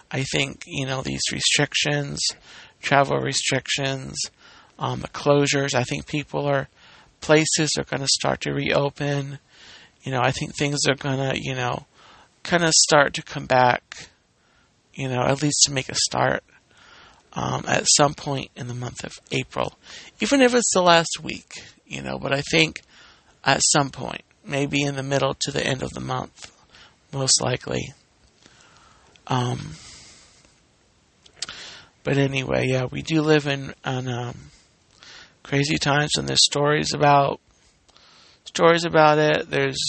I 0.09 0.23
think 0.23 0.63
you 0.65 0.85
know 0.85 1.01
these 1.01 1.21
restrictions, 1.31 2.19
travel 2.83 3.17
restrictions, 3.17 4.15
um, 4.77 4.99
the 4.99 5.07
closures. 5.07 5.73
I 5.73 5.83
think 5.83 6.05
people 6.05 6.45
are 6.45 6.67
places 7.21 7.71
are 7.79 7.85
going 7.85 8.01
to 8.01 8.07
start 8.07 8.41
to 8.41 8.53
reopen. 8.53 9.39
You 10.03 10.11
know, 10.11 10.21
I 10.21 10.31
think 10.31 10.55
things 10.55 10.81
are 10.87 10.95
going 10.95 11.17
to 11.17 11.41
you 11.41 11.55
know 11.55 11.87
kind 12.43 12.63
of 12.63 12.71
start 12.73 13.13
to 13.15 13.23
come 13.23 13.47
back, 13.47 14.09
you 14.93 15.07
know, 15.07 15.21
at 15.23 15.41
least 15.41 15.63
to 15.65 15.71
make 15.71 15.89
a 15.89 15.95
start 15.95 16.43
um, 17.33 17.63
at 17.67 17.85
some 17.95 18.13
point 18.13 18.51
in 18.55 18.67
the 18.67 18.73
month 18.73 19.03
of 19.03 19.13
April, 19.31 19.73
even 20.19 20.41
if 20.41 20.53
it's 20.53 20.71
the 20.73 20.81
last 20.81 21.19
week, 21.23 21.63
you 21.87 22.01
know, 22.01 22.19
but 22.19 22.33
I 22.33 22.41
think 22.51 22.81
at 23.43 23.61
some 23.63 23.89
point, 23.89 24.21
maybe 24.45 24.81
in 24.81 24.95
the 24.95 25.03
middle 25.03 25.35
to 25.41 25.51
the 25.51 25.65
end 25.65 25.81
of 25.81 25.91
the 25.91 25.99
month, 25.99 26.51
most 27.11 27.41
likely. 27.41 27.93
Um, 29.27 29.75
but 32.03 32.17
anyway, 32.17 32.65
yeah, 32.67 32.86
we 32.86 33.01
do 33.01 33.22
live 33.22 33.48
in, 33.48 33.74
in 33.86 34.10
um, 34.10 34.36
crazy 35.41 35.77
times, 35.77 36.12
and 36.17 36.27
there's 36.27 36.45
stories 36.45 36.93
about 36.93 37.39
stories 38.45 38.86
about 38.86 39.17
it. 39.17 39.50
There's 39.50 39.79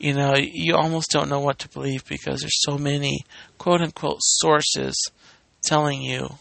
you 0.00 0.14
know, 0.14 0.34
you 0.34 0.74
almost 0.74 1.10
don't 1.10 1.28
know 1.28 1.40
what 1.40 1.58
to 1.58 1.68
believe 1.68 2.06
because 2.06 2.40
there's 2.40 2.62
so 2.62 2.78
many 2.78 3.18
quote 3.58 3.82
unquote 3.82 4.16
sources 4.20 4.96
telling 5.62 6.00
you, 6.00 6.36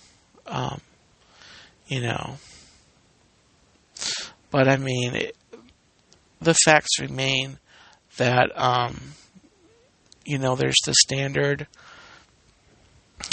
um, 0.48 0.79
you 1.88 2.01
know. 2.01 2.38
But 4.50 4.69
I 4.69 4.77
mean, 4.77 5.13
it, 5.13 5.36
the 6.41 6.53
facts 6.53 7.00
remain 7.01 7.59
that, 8.15 8.50
um, 8.57 8.98
you 10.24 10.38
know, 10.38 10.55
there's 10.55 10.79
the 10.86 10.93
standard, 10.93 11.67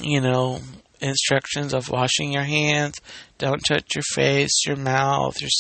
you 0.03 0.21
know, 0.21 0.59
instructions 1.01 1.73
of 1.75 1.91
washing 1.91 2.33
your 2.33 2.45
hands, 2.45 2.95
don't 3.39 3.63
touch 3.67 3.95
your 3.95 4.05
face, 4.15 4.67
your 4.67 4.77
mouth, 4.77 5.41
your, 5.41 5.51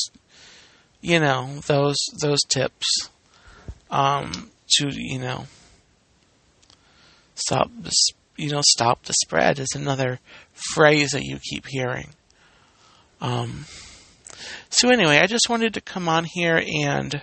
you 1.00 1.20
know, 1.20 1.60
those 1.66 1.96
those 2.20 2.40
tips. 2.48 2.86
Um, 3.90 4.50
to 4.68 4.88
you 4.90 5.18
know 5.18 5.46
stop 7.34 7.70
you 8.36 8.50
know 8.50 8.62
stop 8.66 9.04
the 9.04 9.14
spread 9.24 9.58
is 9.58 9.68
another 9.74 10.18
phrase 10.52 11.10
that 11.10 11.24
you 11.24 11.38
keep 11.38 11.66
hearing. 11.68 12.10
Um, 13.20 13.64
so 14.68 14.90
anyway, 14.90 15.18
I 15.18 15.26
just 15.26 15.48
wanted 15.48 15.72
to 15.74 15.80
come 15.80 16.08
on 16.08 16.24
here 16.24 16.62
and 16.84 17.22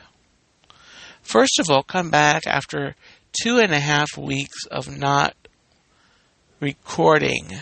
first 1.21 1.59
of 1.59 1.69
all 1.69 1.83
come 1.83 2.09
back 2.09 2.47
after 2.47 2.95
two 3.43 3.59
and 3.59 3.71
a 3.71 3.79
half 3.79 4.17
weeks 4.17 4.65
of 4.71 4.97
not 4.97 5.35
recording. 6.59 7.59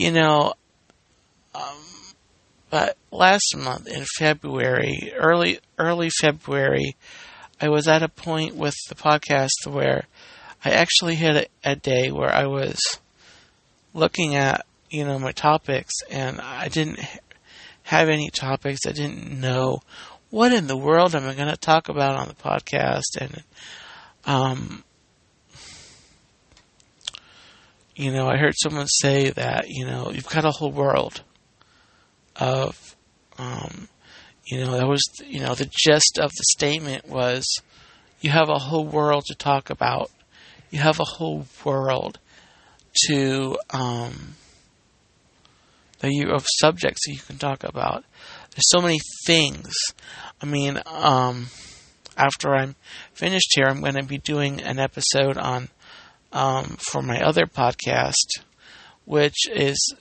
You 0.00 0.12
know, 0.12 0.54
um, 1.54 1.76
but 2.70 2.96
last 3.10 3.54
month 3.54 3.86
in 3.86 4.06
February, 4.18 5.12
early 5.14 5.58
early 5.76 6.08
February, 6.08 6.96
I 7.60 7.68
was 7.68 7.86
at 7.86 8.02
a 8.02 8.08
point 8.08 8.56
with 8.56 8.74
the 8.88 8.94
podcast 8.94 9.66
where 9.66 10.06
I 10.64 10.70
actually 10.70 11.16
had 11.16 11.36
a, 11.36 11.46
a 11.62 11.76
day 11.76 12.10
where 12.10 12.32
I 12.32 12.46
was 12.46 12.78
looking 13.92 14.36
at 14.36 14.64
you 14.88 15.04
know 15.04 15.18
my 15.18 15.32
topics 15.32 15.92
and 16.10 16.40
I 16.40 16.68
didn't 16.68 17.00
have 17.82 18.08
any 18.08 18.30
topics. 18.30 18.86
I 18.86 18.92
didn't 18.92 19.38
know 19.38 19.82
what 20.30 20.54
in 20.54 20.66
the 20.66 20.78
world 20.78 21.14
am 21.14 21.28
I 21.28 21.34
going 21.34 21.50
to 21.50 21.58
talk 21.58 21.90
about 21.90 22.16
on 22.16 22.26
the 22.26 22.34
podcast 22.34 23.20
and 23.20 23.42
um 24.24 24.82
you 28.00 28.10
know 28.10 28.26
I 28.26 28.38
heard 28.38 28.54
someone 28.56 28.86
say 28.86 29.30
that 29.30 29.68
you 29.68 29.84
know 29.84 30.10
you've 30.10 30.28
got 30.28 30.46
a 30.46 30.50
whole 30.50 30.72
world 30.72 31.22
of 32.36 32.96
um 33.36 33.88
you 34.46 34.64
know 34.64 34.72
that 34.72 34.88
was 34.88 35.02
you 35.26 35.40
know 35.40 35.54
the 35.54 35.70
gist 35.70 36.18
of 36.18 36.30
the 36.30 36.44
statement 36.52 37.06
was 37.06 37.44
you 38.20 38.30
have 38.30 38.48
a 38.48 38.58
whole 38.58 38.86
world 38.86 39.24
to 39.26 39.34
talk 39.34 39.68
about 39.68 40.10
you 40.70 40.78
have 40.78 40.98
a 40.98 41.04
whole 41.04 41.46
world 41.64 42.18
to 43.06 43.58
um 43.70 44.34
that 46.00 46.10
you 46.10 46.30
of 46.30 46.46
subjects 46.58 47.06
that 47.06 47.12
you 47.12 47.20
can 47.20 47.36
talk 47.36 47.62
about. 47.62 48.04
There's 48.50 48.68
so 48.68 48.80
many 48.80 48.98
things. 49.26 49.72
I 50.42 50.46
mean, 50.46 50.80
um, 50.86 51.48
after 52.16 52.54
I'm 52.54 52.74
finished 53.12 53.52
here, 53.54 53.66
I'm 53.66 53.80
going 53.80 53.94
to 53.94 54.02
be 54.02 54.18
doing 54.18 54.60
an 54.62 54.78
episode 54.78 55.36
on 55.36 55.68
um, 56.32 56.76
for 56.78 57.02
my 57.02 57.20
other 57.20 57.46
podcast, 57.46 58.40
which 59.04 59.48
is 59.48 59.94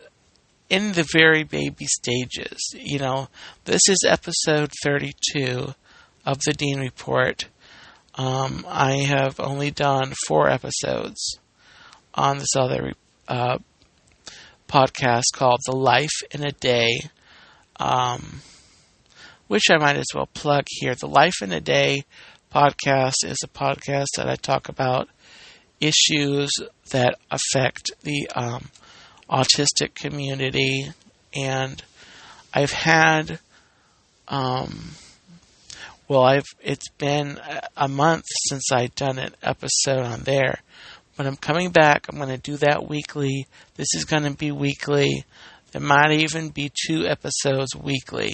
in 0.69 0.93
the 0.93 1.07
very 1.12 1.43
baby 1.43 1.86
stages. 1.86 2.59
You 2.74 3.00
know, 3.00 3.29
this 3.65 3.81
is 3.89 4.00
episode 4.07 4.71
32 4.83 5.74
of 6.25 6.39
the 6.45 6.53
Dean 6.53 6.79
Report. 6.79 7.45
Um, 8.15 8.65
I 8.67 8.98
have 8.98 9.39
only 9.39 9.71
done 9.71 10.13
four 10.27 10.50
episodes 10.50 11.39
on 12.13 12.38
this 12.38 12.55
other 12.55 12.93
uh, 13.27 13.59
podcast 14.67 15.25
called 15.33 15.59
The 15.65 15.75
Life 15.75 16.21
in 16.31 16.43
a 16.43 16.51
Day, 16.51 17.00
um, 17.79 18.41
which 19.48 19.63
I 19.71 19.77
might 19.77 19.98
as 19.98 20.07
well 20.13 20.27
plug 20.27 20.65
here. 20.67 20.95
The 20.95 21.07
Life 21.07 21.41
in 21.41 21.51
a 21.51 21.62
Day 21.62 22.03
podcast 22.53 23.24
is 23.24 23.38
a 23.43 23.48
podcast 23.48 24.07
that 24.17 24.29
I 24.29 24.36
talk 24.36 24.69
about 24.69 25.07
issues 25.79 26.51
that 26.91 27.17
affect 27.31 27.91
the 28.03 28.29
um, 28.36 28.69
autistic 29.29 29.95
community, 29.95 30.91
and 31.36 31.81
I've 32.53 32.71
had, 32.71 33.39
um, 34.27 34.91
well, 36.07 36.24
I've 36.24 36.45
it's 36.62 36.89
been 36.98 37.39
a 37.77 37.88
month 37.88 38.25
since 38.48 38.71
I've 38.71 38.95
done 38.95 39.19
an 39.19 39.36
episode 39.43 40.05
on 40.05 40.21
there, 40.21 40.59
but 41.15 41.27
I'm 41.27 41.38
coming 41.38 41.69
back. 41.69 42.07
I'm 42.09 42.17
going 42.17 42.29
to 42.29 42.38
do 42.38 42.57
that 42.57 42.88
weekly. 42.88 43.45
This 43.75 43.93
is 43.93 44.05
going 44.05 44.24
to 44.24 44.31
be 44.31 44.51
weekly. 44.51 45.25
There 45.71 45.81
might 45.81 46.12
even 46.12 46.50
be 46.50 46.71
two 46.88 47.05
episodes 47.05 47.75
weekly. 47.75 48.33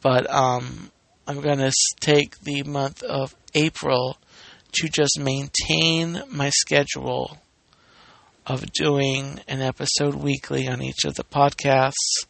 But 0.00 0.30
um, 0.30 0.92
I'm 1.26 1.40
going 1.40 1.58
to 1.58 1.72
take 2.00 2.38
the 2.40 2.62
month 2.62 3.02
of 3.02 3.34
April 3.54 4.18
to 4.76 4.88
just 4.88 5.18
maintain 5.18 6.22
my 6.30 6.50
schedule 6.50 7.38
of 8.46 8.70
doing 8.72 9.40
an 9.48 9.60
episode 9.60 10.14
weekly 10.14 10.68
on 10.68 10.82
each 10.82 11.04
of 11.04 11.14
the 11.14 11.24
podcasts. 11.24 12.26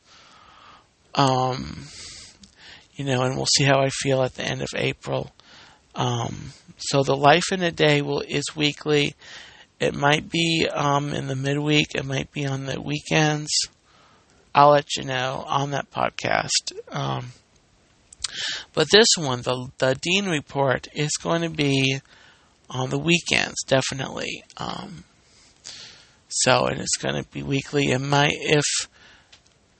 Um, 1.14 1.86
you 2.94 3.04
know, 3.04 3.22
and 3.22 3.36
we'll 3.36 3.46
see 3.46 3.64
how 3.64 3.80
I 3.80 3.90
feel 3.90 4.22
at 4.22 4.34
the 4.34 4.44
end 4.44 4.62
of 4.62 4.68
April. 4.74 5.32
Um, 5.94 6.52
so 6.78 7.02
the 7.02 7.16
life 7.16 7.52
in 7.52 7.62
a 7.62 7.70
day 7.70 8.02
will 8.02 8.20
is 8.20 8.44
weekly, 8.54 9.14
it 9.78 9.94
might 9.94 10.30
be 10.30 10.66
um, 10.72 11.12
in 11.12 11.26
the 11.26 11.36
midweek. 11.36 11.94
It 11.94 12.04
might 12.04 12.32
be 12.32 12.46
on 12.46 12.64
the 12.64 12.80
weekends. 12.80 13.50
I'll 14.54 14.70
let 14.70 14.96
you 14.96 15.04
know 15.04 15.44
on 15.46 15.72
that 15.72 15.90
podcast. 15.90 16.72
Um, 16.90 17.32
but 18.72 18.88
this 18.90 19.08
one, 19.18 19.42
the 19.42 19.68
the 19.78 19.98
Dean 20.00 20.28
Report, 20.28 20.88
is 20.94 21.10
going 21.22 21.42
to 21.42 21.50
be 21.50 22.00
on 22.68 22.90
the 22.90 22.98
weekends, 22.98 23.62
definitely. 23.66 24.42
Um, 24.56 25.04
so, 26.28 26.66
and 26.66 26.80
it's 26.80 26.96
going 26.96 27.22
to 27.22 27.28
be 27.30 27.42
weekly. 27.42 27.92
It 27.92 28.00
my 28.00 28.30
if 28.32 28.64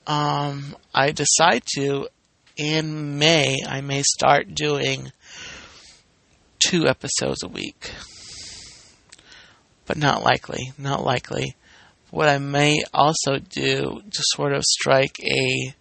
um, 0.05 0.75
I 0.93 1.11
decide 1.11 1.63
to, 1.75 2.07
in 2.55 3.19
May, 3.19 3.57
I 3.67 3.81
may 3.81 4.03
start 4.03 4.55
doing 4.55 5.11
two 6.59 6.87
episodes 6.87 7.43
a 7.43 7.47
week 7.47 7.91
but 9.87 9.97
not 9.97 10.21
likely. 10.21 10.71
Not 10.77 11.03
likely. 11.03 11.55
What 12.11 12.29
I 12.29 12.37
may 12.37 12.83
also 12.93 13.39
do 13.39 14.01
to 14.11 14.23
sort 14.35 14.53
of 14.53 14.63
strike 14.63 15.19
a 15.23 15.73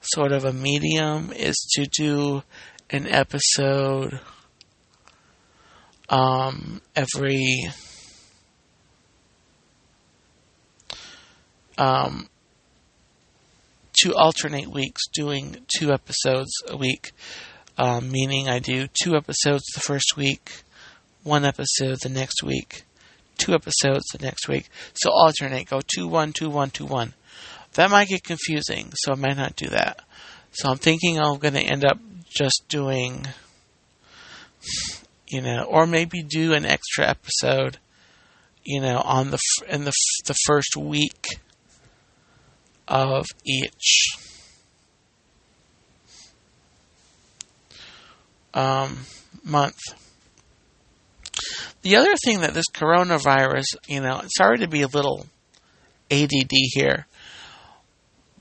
sort 0.00 0.32
of 0.32 0.44
a 0.44 0.52
medium 0.52 1.32
is 1.32 1.54
to 1.74 1.86
do 1.86 2.42
an 2.90 3.06
episode 3.06 4.20
um, 6.08 6.80
every 6.94 7.70
um, 11.78 12.28
to 14.02 14.14
alternate 14.14 14.68
weeks 14.68 15.02
doing 15.12 15.56
two 15.78 15.92
episodes 15.92 16.50
a 16.68 16.76
week, 16.76 17.12
um, 17.78 18.10
meaning 18.10 18.48
I 18.48 18.58
do 18.58 18.86
two 19.02 19.16
episodes 19.16 19.64
the 19.74 19.80
first 19.80 20.16
week, 20.16 20.62
one 21.22 21.44
episode 21.44 22.00
the 22.02 22.08
next 22.08 22.42
week, 22.42 22.84
two 23.38 23.54
episodes 23.54 24.04
the 24.12 24.22
next 24.22 24.48
week. 24.48 24.68
So 24.94 25.10
alternate, 25.10 25.70
go 25.70 25.80
two 25.86 26.06
one 26.06 26.32
two 26.32 26.48
one 26.48 26.70
two 26.70 26.86
one. 26.86 27.14
That 27.74 27.90
might 27.90 28.08
get 28.08 28.22
confusing, 28.22 28.92
so 28.94 29.12
I 29.12 29.16
might 29.16 29.36
not 29.36 29.56
do 29.56 29.68
that. 29.68 30.00
So 30.52 30.70
I'm 30.70 30.78
thinking 30.78 31.18
I'm 31.18 31.38
going 31.38 31.54
to 31.54 31.60
end 31.60 31.84
up 31.84 31.98
just 32.28 32.62
doing, 32.68 33.26
you 35.34 35.40
know, 35.40 35.64
or 35.64 35.84
maybe 35.84 36.22
do 36.22 36.52
an 36.52 36.64
extra 36.64 37.08
episode, 37.08 37.78
you 38.64 38.80
know, 38.80 38.98
on 38.98 39.32
the 39.32 39.38
in 39.68 39.82
the 39.82 39.92
the 40.26 40.34
first 40.46 40.76
week 40.76 41.26
of 42.86 43.26
each. 43.44 44.16
Um, 48.54 48.98
month. 49.42 49.80
The 51.82 51.96
other 51.96 52.14
thing 52.24 52.42
that 52.42 52.54
this 52.54 52.70
coronavirus, 52.72 53.64
you 53.88 54.00
know, 54.00 54.22
sorry 54.36 54.58
to 54.58 54.68
be 54.68 54.82
a 54.82 54.86
little 54.86 55.26
ADD 56.12 56.52
here, 56.52 57.08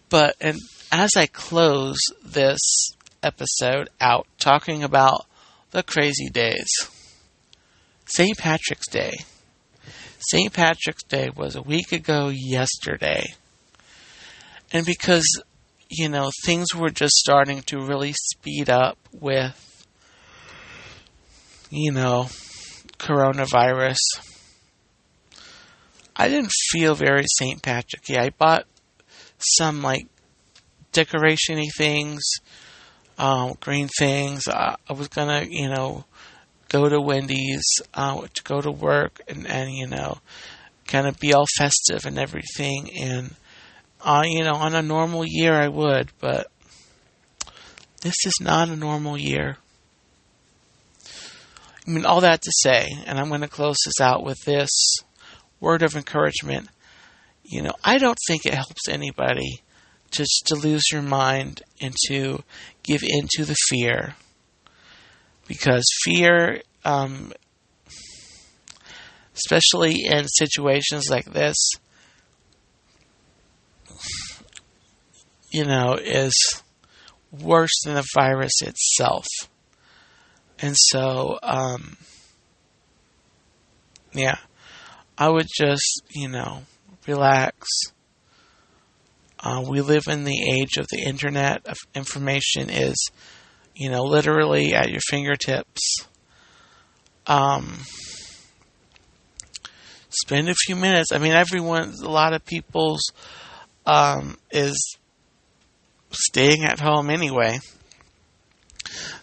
but 0.09 0.35
and 0.39 0.59
as 0.91 1.09
I 1.17 1.25
close 1.25 1.97
this 2.23 2.59
episode 3.23 3.89
out 3.99 4.27
talking 4.37 4.83
about 4.83 5.25
the 5.73 5.83
crazy 5.83 6.29
days, 6.29 6.69
St. 8.05 8.37
Patrick's 8.37 8.87
Day. 8.87 9.13
St. 10.19 10.53
Patrick's 10.53 11.03
Day 11.03 11.31
was 11.35 11.55
a 11.55 11.63
week 11.63 11.91
ago 11.91 12.29
yesterday. 12.29 13.25
And 14.71 14.85
because, 14.85 15.25
you 15.89 16.09
know, 16.09 16.29
things 16.45 16.75
were 16.75 16.91
just 16.91 17.15
starting 17.15 17.63
to 17.63 17.79
really 17.79 18.13
speed 18.13 18.69
up 18.69 18.97
with, 19.11 19.87
you 21.71 21.91
know, 21.91 22.27
coronavirus, 22.99 23.97
I 26.15 26.29
didn't 26.29 26.51
feel 26.71 26.93
very 26.93 27.25
St. 27.25 27.63
Patrick. 27.63 28.07
Yeah, 28.07 28.21
I 28.21 28.29
bought 28.29 28.65
some 29.39 29.81
like 29.81 30.05
decorationy 30.93 31.69
things, 31.75 32.21
um, 33.17 33.53
green 33.59 33.89
things. 33.99 34.47
I, 34.47 34.75
I, 34.89 34.93
was 34.93 35.07
gonna, 35.07 35.45
you 35.49 35.69
know, 35.69 36.05
go 36.69 36.89
to 36.89 36.99
Wendy's 36.99 37.63
uh, 37.93 38.21
to 38.33 38.43
go 38.43 38.61
to 38.61 38.71
work 38.71 39.21
and, 39.27 39.47
and 39.47 39.71
you 39.71 39.87
know, 39.87 40.17
kind 40.87 41.07
of 41.07 41.19
be 41.19 41.33
all 41.33 41.45
festive 41.57 42.05
and 42.05 42.17
everything. 42.17 42.89
And 42.99 43.35
uh, 44.01 44.23
you 44.25 44.43
know, 44.43 44.55
on 44.55 44.75
a 44.75 44.81
normal 44.81 45.23
year 45.25 45.53
I 45.53 45.67
would, 45.67 46.11
but 46.19 46.47
this 48.01 48.15
is 48.25 48.33
not 48.41 48.69
a 48.69 48.75
normal 48.75 49.17
year. 49.17 49.57
I 51.85 51.91
mean, 51.91 52.05
all 52.05 52.21
that 52.21 52.41
to 52.41 52.51
say, 52.61 52.89
and 53.05 53.19
I'm 53.19 53.27
going 53.27 53.41
to 53.41 53.47
close 53.47 53.77
this 53.85 53.99
out 53.99 54.23
with 54.23 54.37
this 54.45 54.69
word 55.59 55.83
of 55.83 55.95
encouragement. 55.95 56.69
You 57.43 57.61
know, 57.61 57.73
I 57.83 57.97
don't 57.97 58.17
think 58.27 58.45
it 58.45 58.53
helps 58.53 58.87
anybody 58.87 59.62
just 60.13 60.43
to 60.47 60.55
lose 60.55 60.83
your 60.91 61.01
mind 61.01 61.61
and 61.81 61.93
to 62.07 62.43
give 62.83 63.01
in 63.03 63.27
to 63.31 63.45
the 63.45 63.55
fear. 63.67 64.15
Because 65.47 65.83
fear 66.03 66.61
um, 66.85 67.33
especially 69.35 70.03
in 70.05 70.27
situations 70.27 71.09
like 71.09 71.25
this, 71.25 71.57
you 75.51 75.65
know, 75.65 75.93
is 75.93 76.33
worse 77.31 77.81
than 77.83 77.95
the 77.95 78.05
virus 78.15 78.61
itself. 78.61 79.27
And 80.59 80.75
so, 80.77 81.39
um, 81.43 81.97
yeah, 84.13 84.37
I 85.17 85.29
would 85.29 85.47
just, 85.55 86.03
you 86.11 86.27
know, 86.27 86.63
relax. 87.07 87.67
Uh, 89.43 89.61
we 89.67 89.81
live 89.81 90.07
in 90.07 90.23
the 90.23 90.51
age 90.53 90.77
of 90.77 90.87
the 90.89 91.03
internet. 91.05 91.65
Information 91.93 92.69
is, 92.69 92.95
you 93.75 93.89
know, 93.89 94.03
literally 94.03 94.73
at 94.73 94.89
your 94.89 95.01
fingertips. 95.09 96.07
Um, 97.27 97.79
spend 100.09 100.47
a 100.47 100.55
few 100.55 100.77
minutes. 100.77 101.11
I 101.11 101.17
mean, 101.17 101.33
everyone, 101.33 101.93
a 102.01 102.09
lot 102.09 102.33
of 102.33 102.45
people's 102.45 103.11
um, 103.85 104.37
is 104.49 104.97
staying 106.11 106.63
at 106.63 106.79
home 106.79 107.09
anyway. 107.09 107.59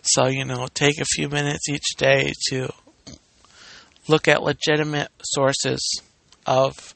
So, 0.02 0.26
you 0.26 0.44
know, 0.44 0.68
take 0.74 1.00
a 1.00 1.04
few 1.04 1.30
minutes 1.30 1.68
each 1.68 1.96
day 1.96 2.32
to 2.48 2.70
look 4.06 4.28
at 4.28 4.42
legitimate 4.42 5.08
sources 5.22 6.02
of 6.44 6.94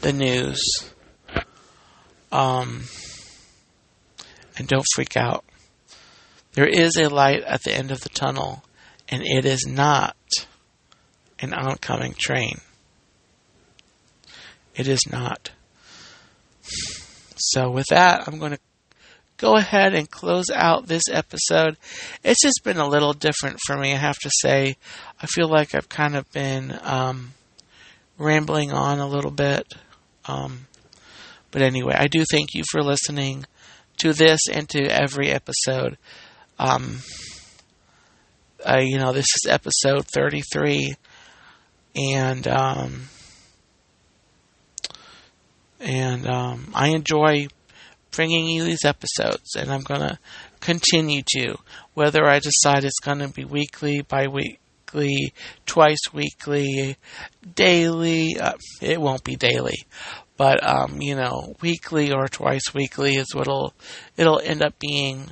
the 0.00 0.12
news. 0.12 0.93
Um, 2.34 2.82
and 4.58 4.66
don't 4.66 4.84
freak 4.92 5.16
out. 5.16 5.44
There 6.54 6.66
is 6.66 6.96
a 6.96 7.08
light 7.08 7.44
at 7.44 7.62
the 7.62 7.72
end 7.72 7.92
of 7.92 8.00
the 8.00 8.08
tunnel, 8.08 8.64
and 9.08 9.22
it 9.24 9.44
is 9.44 9.66
not 9.68 10.16
an 11.38 11.54
oncoming 11.54 12.14
train. 12.18 12.60
It 14.74 14.88
is 14.88 15.00
not. 15.10 15.52
So, 17.36 17.70
with 17.70 17.86
that, 17.90 18.26
I'm 18.26 18.40
going 18.40 18.52
to 18.52 18.60
go 19.36 19.56
ahead 19.56 19.94
and 19.94 20.10
close 20.10 20.50
out 20.52 20.88
this 20.88 21.04
episode. 21.08 21.76
It's 22.24 22.42
just 22.42 22.62
been 22.64 22.78
a 22.78 22.88
little 22.88 23.12
different 23.12 23.60
for 23.64 23.76
me, 23.76 23.92
I 23.92 23.96
have 23.96 24.18
to 24.18 24.30
say. 24.40 24.76
I 25.22 25.26
feel 25.26 25.48
like 25.48 25.74
I've 25.74 25.88
kind 25.88 26.16
of 26.16 26.30
been 26.32 26.76
um, 26.82 27.32
rambling 28.18 28.72
on 28.72 28.98
a 28.98 29.06
little 29.06 29.30
bit. 29.30 29.72
Um, 30.24 30.66
but 31.54 31.62
anyway, 31.62 31.94
I 31.96 32.08
do 32.08 32.24
thank 32.32 32.52
you 32.52 32.64
for 32.68 32.82
listening 32.82 33.46
to 33.98 34.12
this 34.12 34.40
and 34.52 34.68
to 34.70 34.86
every 34.88 35.30
episode. 35.30 35.96
Um, 36.58 36.98
uh, 38.68 38.80
you 38.80 38.98
know, 38.98 39.12
this 39.12 39.26
is 39.36 39.48
episode 39.48 40.04
33, 40.12 40.96
and 41.94 42.48
um, 42.48 43.02
and 45.78 46.26
um, 46.26 46.72
I 46.74 46.88
enjoy 46.88 47.46
bringing 48.10 48.48
you 48.48 48.64
these 48.64 48.84
episodes, 48.84 49.54
and 49.56 49.70
I'm 49.70 49.82
going 49.82 50.00
to 50.00 50.18
continue 50.58 51.22
to. 51.36 51.54
Whether 51.94 52.26
I 52.26 52.40
decide 52.40 52.82
it's 52.82 52.98
going 52.98 53.20
to 53.20 53.28
be 53.28 53.44
weekly, 53.44 54.02
bi 54.02 54.26
weekly, 54.26 55.32
twice 55.66 56.12
weekly, 56.12 56.96
daily, 57.54 58.38
uh, 58.40 58.54
it 58.82 59.00
won't 59.00 59.22
be 59.22 59.36
daily. 59.36 59.84
But 60.36 60.66
um, 60.66 61.00
you 61.00 61.14
know, 61.14 61.54
weekly 61.60 62.12
or 62.12 62.28
twice 62.28 62.74
weekly 62.74 63.14
is 63.16 63.34
what 63.34 63.46
it'll 63.46 63.74
it'll 64.16 64.40
end 64.40 64.62
up 64.62 64.78
being. 64.78 65.30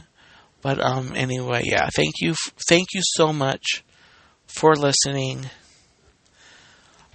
But 0.63 0.81
um, 0.81 1.13
anyway, 1.17 1.63
yeah. 1.65 1.89
Thank 1.95 2.15
you, 2.21 2.35
thank 2.69 2.89
you 2.95 3.01
so 3.03 3.33
much 3.33 3.83
for 4.47 4.77
listening. 4.77 5.47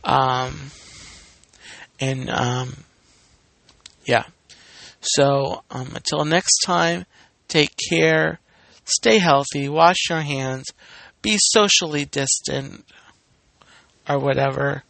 Um, 0.04 0.72
and 2.00 2.30
um, 2.30 2.76
yeah. 4.06 4.26
So 5.00 5.64
um, 5.72 5.92
until 5.96 6.26
next 6.26 6.60
time, 6.66 7.06
take 7.48 7.74
care, 7.90 8.40
stay 8.84 9.20
healthy, 9.20 9.70
wash 9.70 10.10
your 10.10 10.22
hands, 10.22 10.66
be 11.22 11.38
socially 11.38 12.04
distant, 12.04 12.86
or 14.10 14.20
whatever. 14.20 14.84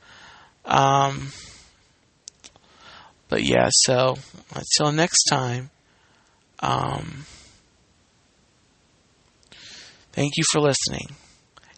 Um, 0.66 1.32
but 3.30 3.44
yeah, 3.44 3.70
so 3.72 4.18
until 4.56 4.92
next 4.92 5.24
time, 5.26 5.70
um, 6.60 7.26
thank 10.12 10.34
you 10.38 10.44
for 10.52 10.60
listening. 10.60 11.16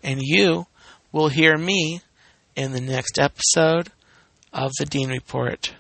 And 0.04 0.22
you 0.22 0.68
will 1.12 1.30
hear 1.30 1.58
me 1.58 2.02
in 2.56 2.72
the 2.72 2.82
next 2.82 3.20
episode 3.20 3.92
of 4.54 4.72
the 4.80 4.86
Dean 4.86 5.10
Report. 5.10 5.74